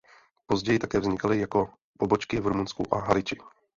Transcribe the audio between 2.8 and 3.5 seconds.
a Haliči.